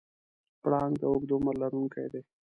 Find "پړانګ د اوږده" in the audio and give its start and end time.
0.61-1.35